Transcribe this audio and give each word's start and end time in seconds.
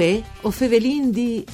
Uè, 0.00 0.22
o 0.40 0.50
fevelin 0.50 1.10
di... 1.10 1.44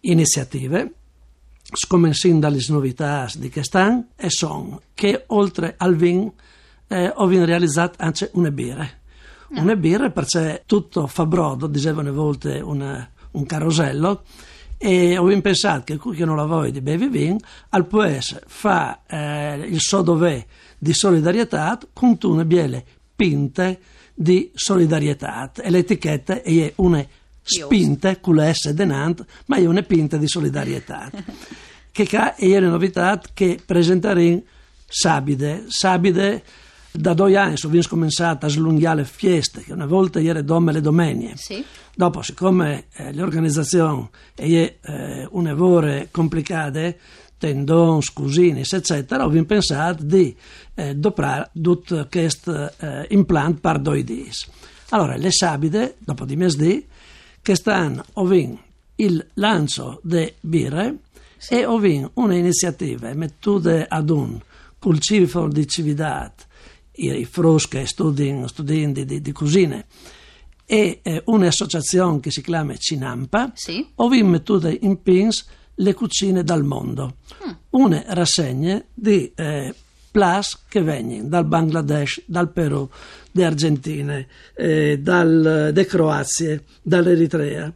iniziative 0.00 0.92
scommensin 1.64 2.38
dalle 2.38 2.62
novità 2.68 3.28
di 3.34 3.50
quest'anno 3.50 4.10
e 4.14 4.30
sono 4.30 4.82
che 4.94 5.24
oltre 5.28 5.74
al 5.76 5.96
vin 5.96 6.30
eh, 6.86 7.12
ho 7.12 7.26
realizzato 7.26 7.96
anche 7.98 8.30
una 8.34 8.52
birra. 8.52 8.88
No. 9.48 9.62
Una 9.62 9.74
birra 9.74 10.10
perché 10.10 10.62
tutto 10.64 11.08
fa 11.08 11.26
brodo, 11.26 11.66
dicevano 11.66 12.10
a 12.10 12.12
volte 12.12 12.60
una, 12.60 13.10
un 13.32 13.46
carosello, 13.46 14.22
e 14.78 15.16
ho 15.16 15.40
pensato 15.40 15.84
che 15.84 15.98
chi 15.98 16.24
non 16.24 16.36
la 16.36 16.44
voglia 16.44 16.70
di 16.70 16.80
bevi 16.80 17.08
vin, 17.08 17.38
al 17.70 17.86
può 17.86 18.06
fa 18.46 19.02
eh, 19.06 19.56
il 19.66 19.80
so 19.80 20.02
dov'è 20.02 20.44
di 20.78 20.92
solidarietà 20.92 21.78
con 21.92 22.18
una 22.22 22.44
biele 22.44 22.84
pinte 23.16 23.80
di 24.14 24.50
solidarietà 24.54 25.50
e 25.56 25.70
l'etichetta 25.70 26.42
è 26.42 26.72
una 26.76 27.04
spinte 27.42 28.20
con 28.20 28.36
le 28.36 28.52
S 28.54 28.70
denant, 28.70 29.24
ma 29.46 29.56
è 29.56 29.66
una 29.66 29.82
pinta 29.82 30.16
di 30.16 30.28
solidarietà. 30.28 31.10
che 31.90 32.06
ca 32.06 32.34
è 32.34 32.56
una 32.56 32.70
novità 32.70 33.20
che 33.32 33.58
presenteremo 33.64 34.42
sabide, 34.86 35.64
sabide 35.68 36.42
da 36.90 37.12
due 37.12 37.36
anni 37.36 37.56
sono 37.56 37.76
cominciato 37.88 38.46
a 38.46 38.48
slungare 38.48 38.98
le 38.98 39.04
feste, 39.04 39.62
che 39.62 39.72
una 39.72 39.86
volta 39.86 40.20
era 40.20 40.42
domme 40.42 40.72
le 40.72 40.80
domenie. 40.80 41.32
Sì. 41.36 41.64
Dopo, 41.96 42.22
siccome 42.22 42.86
eh, 42.94 43.12
l'organizzazione 43.14 44.08
è 44.34 44.44
eh, 44.80 45.28
un 45.30 45.44
lavoro 45.44 46.08
complicato, 46.10 46.94
tendons, 47.38 48.12
cusini, 48.12 48.62
eccetera, 48.68 49.24
ho 49.24 49.44
pensato 49.44 50.02
di 50.02 50.34
eh, 50.74 50.94
doprare 50.96 51.50
tutto 51.60 52.06
questo 52.10 52.72
eh, 52.78 53.06
implant 53.10 53.60
per 53.60 53.78
due 53.78 54.02
giorni. 54.02 54.30
Allora, 54.90 55.16
le 55.16 55.30
sabide, 55.30 55.96
dopo 55.98 56.24
di 56.24 56.36
mesi, 56.36 56.86
Quest'anno 57.44 58.02
ho 58.14 58.24
vinto 58.24 58.62
il 58.96 59.22
lancio 59.34 60.00
de 60.02 60.36
birre 60.40 60.96
sì. 61.36 61.56
e 61.56 61.66
ho 61.66 61.76
vinto 61.78 62.12
un'iniziativa 62.14 63.12
mettuta 63.12 63.84
ad 63.86 64.08
un 64.08 64.40
col 64.78 64.98
civiforo 64.98 65.48
di 65.48 65.68
civiltà 65.68 66.32
i 66.92 67.26
frusche 67.26 67.84
studi, 67.84 68.42
studenti 68.46 69.04
di, 69.04 69.20
di 69.20 69.32
cucine 69.32 69.84
e 70.66 71.00
eh, 71.02 71.22
un'associazione 71.26 72.20
che 72.20 72.30
si 72.30 72.42
chiama 72.42 72.76
Cinampa 72.76 73.52
sì. 73.54 73.86
ho 73.96 74.08
mettuto 74.08 74.68
in 74.68 75.02
pins 75.02 75.46
le 75.76 75.94
cucine 75.94 76.42
dal 76.42 76.64
mondo 76.64 77.16
mm. 77.46 77.50
una 77.70 78.02
rassegna 78.08 78.82
di 78.92 79.30
eh, 79.34 79.74
plus 80.10 80.60
che 80.68 80.80
vengono 80.80 81.24
dal 81.24 81.44
Bangladesh, 81.44 82.22
dal 82.26 82.52
Perù, 82.52 82.88
da 83.32 83.46
Argentina, 83.48 84.24
eh, 84.54 85.00
dal, 85.00 85.70
da 85.72 85.84
Croazia, 85.86 86.62
dall'Eritrea 86.80 87.72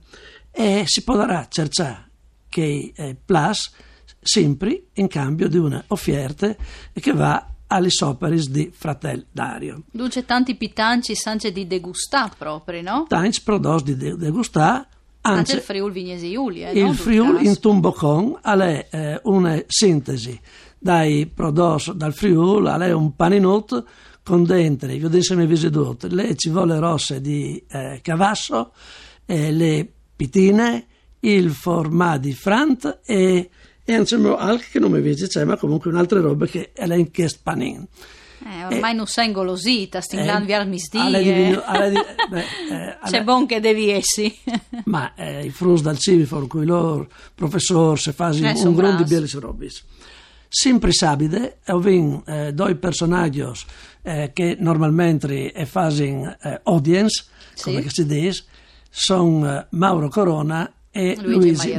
e 0.53 0.84
si 0.87 1.03
potrà 1.03 1.49
cercare 1.49 2.06
che 2.49 2.93
eh, 2.94 3.16
plus 3.25 3.72
sempre 4.20 4.84
in 4.94 5.09
cambio 5.09 5.49
di 5.49 5.56
una 5.56 5.82
offerta 5.88 6.55
che 6.93 7.12
va 7.12 7.44
alle 7.69 7.91
soperis 7.91 8.49
di 8.49 8.71
Fratel 8.73 9.27
Dario. 9.31 9.83
Dunque 9.91 10.25
tanti 10.25 10.56
pitanci 10.56 11.15
sanche 11.15 11.53
di 11.53 11.67
degustà 11.67 12.31
proprio, 12.37 12.83
no? 12.83 13.06
Tanti 13.09 13.41
prodotti 13.43 13.97
di 13.97 14.17
degustà 14.17 14.89
anche 15.21 15.56
il 15.56 15.61
Friul 15.61 15.93
Vignesi 15.93 16.33
Giulia. 16.33 16.71
Il 16.71 16.84
no? 16.84 16.93
Friul 16.93 17.45
in 17.45 17.59
Tumbocon 17.61 18.39
è 18.43 18.89
eh, 18.91 19.21
una 19.25 19.62
sintesi 19.67 20.39
dai 20.79 21.27
prodotti 21.27 21.93
dal 21.95 22.15
Friul, 22.15 22.67
è 22.67 22.93
un 22.93 23.15
paninotto 23.15 23.87
con 24.23 24.45
dentro, 24.45 24.89
vi 24.89 25.05
ho 25.05 25.09
insieme 25.11 25.47
visitato, 25.47 26.06
le 26.09 26.35
civole 26.37 26.79
rosse 26.79 27.21
di 27.21 27.62
eh, 27.67 28.00
Cavasso, 28.03 28.73
eh, 29.25 29.50
le 29.50 29.91
pitine, 30.15 30.87
il 31.21 31.50
format 31.50 32.21
di 32.21 32.33
Frant 32.33 33.00
e, 33.05 33.50
e 33.88 33.94
insieme 33.94 34.37
anche 34.37 34.66
che 34.71 34.78
non 34.78 34.91
mi 34.91 35.00
vedi 35.00 35.26
c'è, 35.26 35.44
ma 35.44 35.56
comunque 35.56 35.91
un'altra 35.91 36.21
roba 36.21 36.44
che 36.44 36.72
è 36.75 37.10
questo 37.10 37.41
panin. 37.43 37.87
Eh, 38.44 38.65
ormai 38.66 38.93
eh, 38.93 38.94
non 38.94 39.06
sei 39.06 39.28
ingolosita, 39.28 40.03
stinglan 40.03 40.43
eh, 40.43 40.44
via 40.44 40.65
mistie. 40.65 41.00
Eh, 42.31 42.99
C'è 43.09 43.25
buon 43.25 43.47
che 43.47 43.60
devi 43.60 43.88
essi. 43.88 44.37
ma 44.84 45.15
eh, 45.15 45.47
i 45.47 45.50
frus 45.50 45.81
dal 45.81 45.97
civifor, 45.97 46.47
cui 46.47 46.66
loro 46.66 47.09
professor 47.34 47.99
se 47.99 48.12
fasi 48.12 48.44
eh, 48.44 48.66
un 48.66 48.75
grande 48.75 49.04
di 49.04 49.09
bielis 49.09 49.38
robis. 49.38 49.82
Sempre 50.47 50.93
sabide, 50.93 51.60
ho 51.69 51.78
vin 51.78 52.22
eh, 52.26 52.53
due 52.53 52.75
personaggi 52.75 53.43
eh, 54.03 54.32
che 54.34 54.56
normalmente 54.59 55.55
fanno 55.65 56.37
eh, 56.43 56.61
audience, 56.64 57.25
sì. 57.55 57.73
come 57.73 57.88
si 57.88 58.05
dice, 58.05 58.44
sono 58.91 59.61
eh, 59.61 59.67
Mauro 59.70 60.08
Corona 60.08 60.70
e 60.91 61.17
Luigi, 61.23 61.73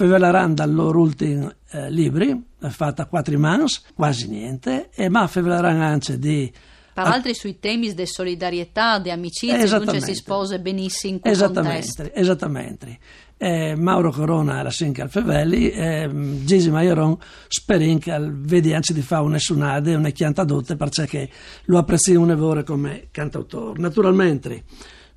Maieron. 0.00 0.54
Fevelaran 0.54 0.54
dal 0.54 0.72
loro 0.72 1.00
ultimo 1.00 1.52
eh, 1.70 1.90
libri, 1.90 2.42
fatta 2.58 3.02
a 3.02 3.06
quattro 3.06 3.38
mans, 3.38 3.84
quasi 3.94 4.28
niente, 4.28 4.90
e 4.94 5.08
ma 5.08 5.26
fevelaran 5.26 5.80
anche 5.80 6.18
di 6.18 6.52
tra 6.92 7.08
l'altro 7.08 7.32
sui 7.32 7.58
temi 7.58 7.94
di 7.94 8.06
solidarietà, 8.06 8.98
di 8.98 9.10
amicizia, 9.10 9.78
dunque 9.78 10.00
si 10.00 10.14
sposa 10.14 10.58
benissimo 10.58 11.14
in 11.14 11.20
quel 11.20 11.32
esattamente, 11.32 11.86
contesto. 11.86 12.18
Esattamente. 12.18 12.98
Eh, 13.38 13.74
Mauro 13.74 14.10
Corona 14.10 14.58
era 14.58 14.70
sempre 14.70 15.02
al 15.02 15.10
Fevelli, 15.10 15.70
eh, 15.70 16.10
Gisi 16.44 16.70
Maieron 16.70 17.16
sperin 17.48 17.98
che 17.98 18.14
vedi 18.20 18.74
anzi 18.74 18.92
di 18.92 19.00
fare 19.00 19.22
una 19.22 19.38
sunade, 19.38 19.94
una 19.94 20.10
chiantadotte, 20.10 20.76
perché 20.76 21.30
lo 21.64 21.78
apprezzi 21.78 22.14
un 22.14 22.26
lavoro 22.26 22.62
come 22.64 23.08
cantautore. 23.10 23.80
Naturalmente 23.80 24.64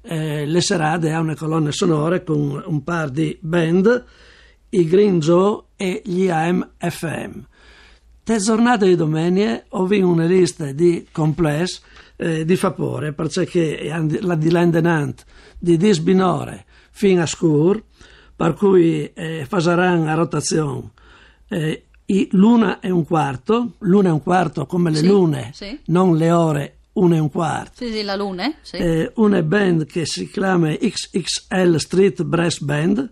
eh, 0.04 0.46
le 0.46 0.62
serate 0.62 1.12
ha 1.12 1.20
una 1.20 1.36
colonna 1.36 1.72
sonora 1.72 2.22
con 2.22 2.64
un 2.66 2.84
par 2.84 3.10
di 3.10 3.38
band, 3.42 4.06
i 4.74 4.86
Green 4.86 5.20
Joe 5.20 5.64
e 5.76 6.02
gli 6.06 6.30
AM 6.30 6.68
FM. 6.78 7.40
Te 8.24 8.38
giornate 8.38 8.86
di 8.86 8.96
domenica 8.96 9.64
ho 9.70 9.86
visto 9.86 10.08
una 10.08 10.26
lista 10.26 10.72
di 10.72 11.08
complessi 11.12 11.80
eh, 12.16 12.46
di 12.46 12.56
favore, 12.56 13.14
perché 13.14 13.86
la 14.22 14.36
di 14.36 14.50
Lendenant 14.50 15.26
di 15.60 15.78
Disbinore 15.78 16.66
fino 16.92 17.22
a 17.22 17.26
Scur, 17.26 17.84
per 18.36 18.54
cui 18.54 19.12
eh, 19.14 19.46
faranno 19.48 20.10
a 20.10 20.14
rotazione 20.14 20.92
eh, 21.50 21.86
l'una 22.32 22.80
e 22.80 22.90
un 22.90 23.06
quarto, 23.06 23.74
l'una 23.80 24.10
e 24.10 24.12
un 24.12 24.24
quarto 24.24 24.66
come 24.66 24.90
le 24.90 24.98
sì, 24.98 25.08
lune, 25.08 25.52
sì. 25.54 25.80
non 25.86 26.16
le 26.18 26.32
ore 26.32 26.78
una 26.94 27.16
e 27.16 27.20
un 27.20 27.30
quarto. 27.30 27.86
Sì, 27.86 27.92
sì, 27.92 28.04
la 28.04 28.16
lune, 28.16 28.58
sì. 28.62 28.78
Eh, 28.78 29.12
una 29.16 29.42
band 29.42 29.86
che 29.86 30.06
si 30.06 30.30
chiama 30.30 30.76
XXL 30.76 31.76
Street 31.76 32.24
Brass 32.24 32.60
Band 32.60 33.10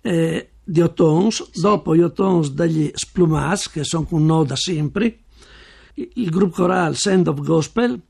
eh, 0.00 0.50
di 0.64 0.80
Otons, 0.80 1.50
dopo 1.52 1.94
gli 1.94 2.00
Otons 2.00 2.50
degli 2.50 2.90
Splumas 2.94 3.68
che 3.68 3.84
sono 3.84 4.04
con 4.04 4.24
noi 4.24 4.46
da 4.46 4.56
sempre, 4.56 5.18
il 5.94 6.30
gruppo 6.30 6.62
corale 6.62 6.94
Send 6.94 7.28
of 7.28 7.40
Gospel, 7.40 8.00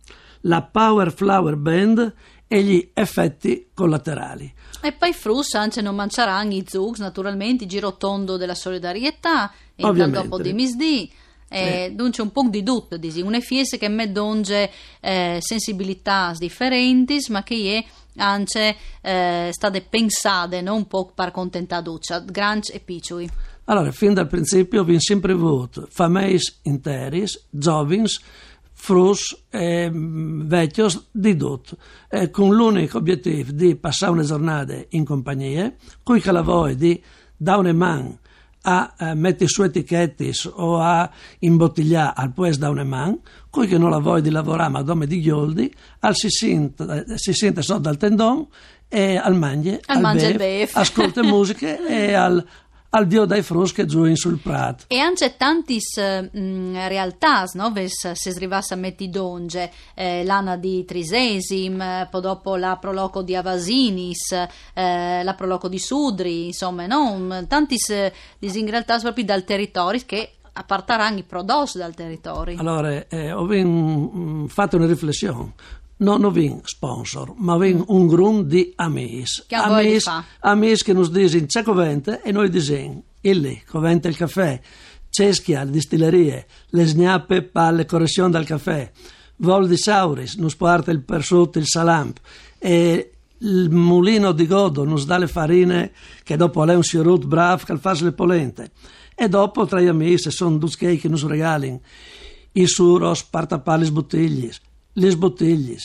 la 0.43 0.63
Power 0.63 1.13
Flower 1.13 1.57
Band 1.57 2.15
e 2.47 2.63
gli 2.63 2.91
effetti 2.95 3.69
collaterali. 3.75 4.53
E 4.81 4.93
poi 4.93 5.13
Frus 5.13 5.55
anche 5.55 5.81
non 5.81 5.95
mangeranno 5.95 6.55
i 6.55 6.65
Zugs, 6.67 7.01
naturalmente, 7.01 7.65
il 7.65 7.71
giro 7.71 7.97
tondo 7.97 8.37
della 8.37 8.55
solidarietà, 8.55 9.51
e 9.75 9.87
il 9.87 10.11
dopo 10.11 10.39
di 10.39 10.53
Misdi. 10.53 11.11
Eh, 11.49 11.87
sì. 11.89 11.95
Dunque 11.95 12.23
un 12.23 12.33
po' 12.33 12.47
di 12.49 12.63
tutto, 12.63 12.99
una 13.23 13.41
fiese 13.41 13.79
che 13.79 13.89
me 13.89 14.11
donge 14.11 14.71
eh, 15.01 15.39
sensibilità 15.41 16.35
differenti, 16.37 17.25
ma 17.29 17.43
che 17.43 17.79
è 17.79 17.85
anche 18.17 18.77
eh, 19.01 19.49
state 19.53 19.83
pensate 19.83 20.61
no? 20.61 20.75
un 20.75 20.87
po' 20.87 21.13
per 21.15 21.31
contentare 21.31 21.83
Duccia, 21.83 22.21
Granch 22.21 22.73
e 22.73 22.81
Picciui. 22.81 23.29
Allora, 23.65 23.91
fin 23.93 24.13
dal 24.13 24.27
principio 24.27 24.83
abbiamo 24.83 25.01
sempre 25.01 25.33
avuto 25.33 25.87
fameis 25.91 26.61
interis, 26.63 27.47
giovins, 27.51 28.21
frus 28.73 29.45
e 29.49 29.89
mm, 29.91 30.43
vecchios 30.47 31.09
di 31.11 31.35
tutto, 31.37 31.79
eh, 32.11 32.29
con 32.29 32.55
l'unico 32.55 32.99
obiettivo 32.99 33.53
di 33.53 33.77
passare 33.77 34.13
una 34.13 34.23
giornata 34.23 34.77
in 34.91 35.05
compagnia, 35.05 35.73
cui 36.03 36.21
che 36.21 36.31
la 36.31 36.43
voi 36.43 36.77
di 36.77 37.03
da 37.37 37.57
un 37.57 37.71
man 37.71 38.19
a 38.67 38.95
eh, 38.99 39.15
mettere 39.15 39.49
su 39.49 39.63
etichetti 39.63 40.31
o 40.55 40.79
a 40.79 41.11
imbottigliare 41.41 42.13
al 42.17 42.33
pues 42.33 42.57
da 42.57 42.71
un 42.71 42.83
man, 42.87 43.19
cui 43.51 43.67
che 43.67 43.79
non 43.79 43.91
la 43.91 43.99
vuoi 43.99 44.23
di 44.23 44.31
lavorare 44.31 44.71
ma 44.71 44.83
dome 44.83 45.07
di 45.07 45.21
ghioldi, 45.21 45.73
al 46.01 46.15
si 46.15 46.31
sente, 46.31 47.05
si 47.17 47.33
sente 47.33 47.63
sotto 47.63 47.81
dal 47.81 47.97
tendon 47.97 48.47
e 48.89 49.17
al 49.17 49.35
mangie, 49.35 49.81
al, 49.87 50.05
al 50.05 50.35
bef, 50.37 50.77
ascolta 50.77 51.23
musiche 51.23 51.85
e 51.87 52.15
al, 52.15 52.45
al 52.95 53.07
dio 53.09 53.25
dai 53.25 53.43
frusche 53.43 53.87
giù 53.87 54.05
in 54.05 54.17
sul 54.17 54.39
prato. 54.39 54.85
E 54.87 54.99
anche 54.99 55.37
tantis 55.37 56.01
mm, 56.01 56.77
realtà, 56.87 57.45
no? 57.55 57.73
Ves, 57.73 58.13
se 58.13 58.31
srivasse 58.31 58.75
a 58.75 58.77
metti 58.77 59.11
donge, 59.11 59.71
eh, 59.95 60.23
l'ana 60.25 60.57
di 60.57 60.85
Trisesim, 60.85 61.81
eh, 61.81 62.09
poi 62.09 62.21
dopo 62.21 62.57
la 62.57 62.77
proloco 62.81 63.23
di 63.23 63.35
Avasinis, 63.35 64.33
eh, 64.75 65.23
la 65.25 65.35
proloco 65.35 65.69
di 65.69 65.79
Sudri, 65.79 66.47
insomma, 66.47 66.87
no? 66.87 67.45
Tantis 67.49 67.91
eh, 67.91 68.13
proprio 69.03 69.25
dal 69.25 69.45
territorio 69.45 70.01
che 70.07 70.31
appartaranno 70.53 71.19
i 71.19 71.25
prodotti 71.25 71.79
dal 71.79 71.95
territorio. 71.95 72.61
Allora, 72.61 73.09
eh, 73.09 73.33
ho 73.33 73.45
mm, 73.45 74.47
fatto 74.47 74.77
una 74.77 74.87
riflessione 74.87 75.53
non 75.99 76.25
avem 76.25 76.61
sponsor, 76.65 77.35
ma 77.37 77.55
avem 77.55 77.79
mm. 77.79 77.83
un 77.87 78.07
gruppo 78.07 78.43
di 78.43 78.73
amici. 78.77 79.45
Che 79.47 79.55
amici, 79.55 80.11
amici 80.41 80.85
che 80.85 80.95
ci 81.05 81.11
dicono 81.11 81.47
c'è 81.47 81.63
covente 81.63 82.23
e 82.23 82.33
noi 82.33 82.51
diciamo, 82.51 83.03
illi, 83.21 83.63
covente 83.67 84.09
il 84.09 84.17
caffè, 84.17 84.61
ceschia, 85.09 85.65
le 85.65 85.71
distillerie, 85.71 86.47
le 86.71 86.85
snappe 86.85 87.43
per 87.43 87.73
le 87.73 87.87
correzioni 87.87 88.33
del 88.33 88.45
caffè, 88.45 88.91
vol 89.37 89.69
di 89.69 89.77
sauris, 89.77 90.37
nos 90.37 90.57
porta 90.57 90.91
il 90.91 91.03
persutto, 91.03 91.59
il 91.59 91.67
salamp 91.67 92.19
e 92.59 93.11
il 93.39 93.71
mulino 93.71 94.33
di 94.33 94.47
Godo 94.47 94.85
nos 94.85 95.05
dà 95.05 95.19
le 95.19 95.27
farine 95.27 95.93
che 96.23 96.37
dopo 96.37 96.65
è 96.65 96.75
un 96.75 96.83
sirut 96.83 97.27
bravo 97.27 97.65
che 97.65 97.77
fa 97.77 97.93
le 98.01 98.13
polente 98.13 98.71
e 99.15 99.29
dopo 99.29 99.67
tra 99.67 99.81
gli 99.81 99.87
amici 99.87 100.31
sono 100.31 100.57
due 100.57 100.97
che 100.97 101.09
nos 101.09 101.27
regalano 101.27 101.81
i 102.53 102.67
suros, 102.67 103.25
partapali 103.25 103.85
sbottigli 103.85 104.51
les 104.95 105.17
bottiglie, 105.17 105.79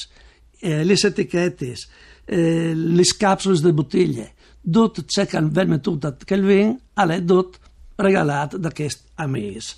eh, 0.61 0.83
les 0.83 1.03
etichettes, 1.03 1.87
eh, 2.25 2.73
les 2.75 3.13
capsules 3.17 3.61
de 3.61 3.73
bottiglie, 3.73 4.33
tot 4.61 5.05
ciò 5.05 5.25
che 5.25 5.41
viene 5.41 5.69
mettuto 5.69 6.15
che 6.23 6.35
il 6.35 6.43
vino 6.43 6.79
è 6.93 7.23
tutto 7.23 7.57
regalato 7.95 8.57
da 8.57 8.71
questi 8.71 9.03
amici. 9.15 9.75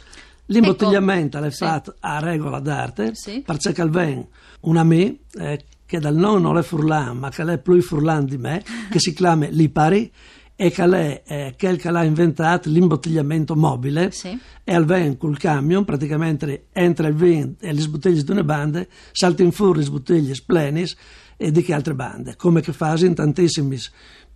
L'imbottigliamento 0.47 1.37
ecco. 1.37 1.47
è 1.47 1.51
fatto 1.51 1.91
sì. 1.91 1.97
a 2.01 2.19
regola 2.19 2.59
d'arte, 2.59 3.15
sì. 3.15 3.41
perché 3.41 3.81
il 3.81 3.89
vino, 3.89 4.29
un 4.61 4.77
amico, 4.77 5.23
eh, 5.39 5.63
che 5.85 5.99
dal 5.99 6.15
nome 6.15 6.39
non 6.39 6.57
è 6.57 6.61
furlan, 6.61 7.17
ma 7.17 7.29
che 7.29 7.43
è 7.43 7.57
più 7.57 7.81
furlan 7.81 8.25
di 8.25 8.37
me, 8.37 8.63
che 8.89 8.99
si 8.99 9.13
chiama 9.13 9.47
Lipari, 9.47 10.11
e 10.61 10.69
che 10.69 10.83
è 10.83 11.23
eh, 11.57 11.75
che 11.75 11.89
l'ha 11.89 12.03
inventato 12.03 12.69
l'imbottigliamento 12.69 13.55
mobile 13.55 14.11
sì. 14.11 14.37
e 14.63 14.75
al 14.75 14.85
vento 14.85 15.25
col 15.25 15.39
camion 15.39 15.83
praticamente 15.83 16.67
entra 16.71 17.07
il 17.07 17.15
vino 17.15 17.55
e 17.59 17.73
le 17.73 17.87
bottiglie 17.87 18.21
di 18.21 18.29
una 18.29 18.43
banda 18.43 18.85
saltano 19.11 19.49
fuori 19.49 19.83
le 19.83 19.89
bottiglie 19.89 20.35
plenis 20.45 20.95
e 21.35 21.49
di 21.49 21.63
che 21.63 21.73
altre 21.73 21.95
bande 21.95 22.35
come 22.35 22.61
che 22.61 22.73
fanno 22.73 23.05
in 23.05 23.15
tantissimi 23.15 23.75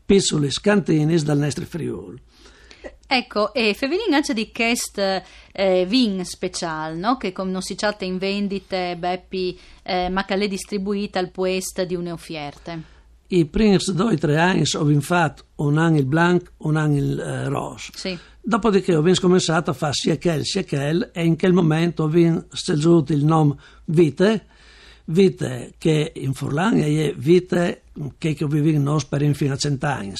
piccoli 0.03 0.49
scantini 0.49 1.15
dal 1.21 1.37
nostro 1.37 1.63
Friuli 1.65 2.19
Ecco, 3.07 3.53
e 3.53 3.75
Fevelin 3.75 4.15
anche 4.15 4.33
di 4.33 4.51
quest 4.51 4.97
eh, 5.51 5.85
vin 5.85 6.25
special, 6.25 6.97
no? 6.97 7.17
che 7.17 7.33
come 7.33 7.51
non 7.51 7.61
si 7.61 7.75
chatta 7.75 8.03
in 8.03 8.17
vendite, 8.17 8.95
Beppi, 8.97 9.59
eh, 9.83 10.09
ma 10.09 10.25
che 10.25 10.33
è 10.33 10.47
distribuita 10.47 11.19
al 11.19 11.29
puest 11.29 11.83
di 11.83 11.93
un'offierte. 11.93 12.94
I 13.27 13.49
o 13.99 14.17
tre 14.17 14.37
anni 14.37 14.63
ho 14.75 15.01
fatto 15.01 15.45
un 15.55 15.77
anno 15.77 15.97
il 15.97 16.05
blanc, 16.05 16.51
un 16.57 16.75
anno 16.75 16.97
il 16.97 17.19
eh, 17.19 17.47
rosso. 17.47 17.91
Sì. 17.95 18.17
Dopodiché 18.39 18.95
ho 18.95 19.03
cominciato 19.19 19.71
a 19.71 19.73
fare 19.73 19.93
sia 19.93 20.19
quel 20.19 20.45
sia 20.45 20.63
quel 20.63 21.09
e 21.11 21.25
in 21.25 21.35
quel 21.35 21.53
momento 21.53 22.03
ho 22.03 22.45
scelto 22.51 23.05
il 23.07 23.25
nome 23.25 23.55
Vite, 23.85 24.45
Vite 25.05 25.73
che 25.79 26.11
in 26.15 26.33
Furlan 26.33 26.77
è 26.77 27.13
Vite 27.15 27.83
che 28.19 28.37
ho 28.39 28.47
vivo 28.47 28.69
in 28.69 28.83
nos 28.83 29.05
per 29.05 29.35
fino 29.35 29.53
a 29.53 29.57
cent'anni. 29.57 30.13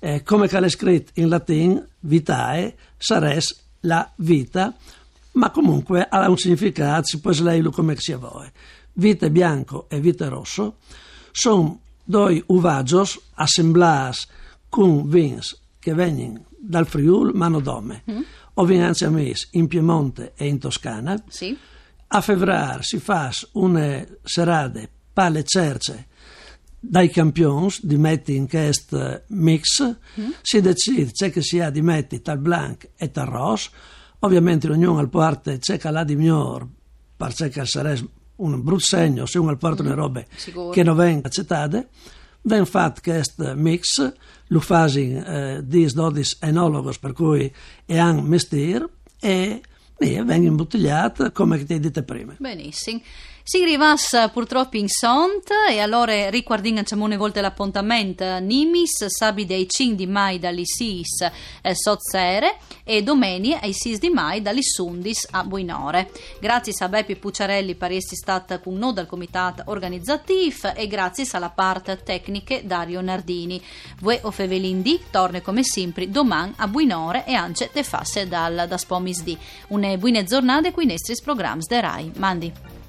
Eh, 0.00 0.22
come 0.22 0.46
è 0.46 0.68
scritto 0.68 1.12
in 1.20 1.28
latino, 1.28 1.86
vitae 2.00 2.74
sares 2.96 3.68
la 3.80 4.10
vita, 4.16 4.74
ma 5.32 5.50
comunque 5.50 6.06
ha 6.08 6.28
un 6.28 6.36
significato, 6.36 7.06
si 7.06 7.20
può 7.20 7.32
sleggerlo 7.32 7.70
come 7.70 7.96
si 7.96 8.14
vuole. 8.14 8.52
Vite 8.94 9.30
bianco 9.30 9.86
e 9.88 10.00
vite 10.00 10.28
rosso 10.28 10.78
sono 11.30 11.80
doi 12.10 12.42
uvaggios 12.48 13.18
assemblati 13.34 14.26
con 14.68 15.08
vins 15.08 15.58
che 15.78 15.94
vengono 15.94 16.44
dal 16.58 16.86
Friul 16.86 17.32
Manodome 17.34 18.02
mm. 18.10 18.20
o 18.54 18.64
vinanzi 18.64 19.04
a 19.04 19.10
mes 19.10 19.48
in 19.52 19.66
Piemonte 19.68 20.32
e 20.36 20.46
in 20.46 20.58
Toscana. 20.58 21.22
Sì. 21.28 21.56
A 22.08 22.20
febbraio 22.20 22.82
si 22.82 22.98
fa 22.98 23.30
una 23.52 24.04
serata 24.22 24.80
palle 25.12 25.44
cerce 25.44 26.08
dai 26.80 27.10
campioni 27.10 27.68
di 27.82 27.96
metti 27.96 28.34
in 28.34 28.48
questo 28.48 29.22
mix, 29.28 29.82
mm. 30.20 30.30
si 30.42 30.60
decide 30.60 31.12
c'è 31.12 31.30
che 31.30 31.42
si 31.42 31.60
ha 31.60 31.70
di 31.70 31.82
metti 31.82 32.20
tal 32.20 32.38
blanc 32.38 32.88
e 32.96 33.10
tal 33.10 33.26
rosso, 33.26 33.70
ovviamente 34.20 34.68
ognuno 34.68 34.98
al 34.98 35.10
parte 35.10 35.58
c'è 35.58 35.78
che 35.78 35.90
l'ha 35.90 36.04
di 36.04 36.16
miglior, 36.16 36.66
perché 37.16 37.64
sarebbe 37.66 38.08
un 38.40 38.62
brutto 38.62 38.84
segno 38.84 39.26
se 39.26 39.38
uno 39.38 39.56
porta 39.56 39.82
le 39.82 39.94
robe 39.94 40.26
Sicuro. 40.36 40.70
che 40.70 40.82
non 40.82 40.96
vengono 40.96 41.26
accettate. 41.26 41.88
Ben 42.42 42.64
fatto 42.64 43.00
questo 43.02 43.54
mix, 43.54 44.12
lo 44.46 44.60
fanno 44.60 44.94
eh, 44.94 45.64
10-12 45.66 46.36
enologos 46.40 46.98
per 46.98 47.12
cui 47.12 47.52
è 47.84 48.00
un 48.00 48.24
mestiere 48.24 48.88
e, 49.20 49.60
e 49.98 50.24
vengono 50.24 50.48
imbottigliate 50.48 51.32
come 51.32 51.62
ti 51.64 51.78
dite 51.78 52.02
prima. 52.02 52.34
Benissimo. 52.38 53.00
Si 53.50 53.64
rivassa 53.64 54.28
purtroppo 54.28 54.76
in 54.76 54.86
sont 54.86 55.50
e 55.68 55.80
allora 55.80 56.30
ricordiamo 56.30 56.84
una 57.04 57.16
volta 57.16 57.40
l'appuntamento 57.40 58.38
Nimis, 58.38 59.06
sabato 59.06 59.52
ai 59.52 59.66
5 59.68 59.96
di 59.96 60.06
mai 60.06 60.38
dalle 60.38 60.64
6 60.64 61.02
eh, 61.62 61.74
Sozzere 61.74 62.58
e 62.84 63.02
domenica 63.02 63.58
ai 63.60 63.72
6 63.72 63.98
di 63.98 64.08
mai 64.08 64.40
dalle 64.40 64.62
Sundis 64.62 65.26
a 65.32 65.42
Buinore. 65.42 66.12
Grazie 66.38 66.72
a 66.78 66.88
Beppi 66.88 67.16
Pucciarelli 67.16 67.74
per 67.74 67.90
essere 67.90 68.14
stata 68.14 68.60
con 68.60 68.78
noi 68.78 68.92
dal 68.92 69.08
comitato 69.08 69.64
organizzativo 69.66 70.72
e 70.72 70.86
grazie 70.86 71.26
alla 71.32 71.50
parte 71.50 72.00
tecnica 72.04 72.60
Dario 72.62 73.00
Nardini. 73.00 73.60
Voi 73.98 74.20
o 74.22 74.30
Fevelin 74.30 74.80
D 74.80 74.96
torna 75.10 75.40
come 75.40 75.64
sempre 75.64 76.08
domani 76.08 76.52
a 76.58 76.68
Buinore 76.68 77.26
e 77.26 77.34
anche 77.34 77.68
te 77.72 77.82
fasse 77.82 78.28
dal 78.28 78.66
da 78.68 78.78
Spomis 78.78 79.24
D. 79.24 79.36
Una 79.70 79.96
buona 79.96 80.22
giornata 80.22 80.70
qui 80.70 80.86
nei 80.86 80.98
nostri 81.04 81.20
programmi 81.24 81.64
de 81.66 81.80
Rai. 81.80 82.12
Mandi. 82.14 82.79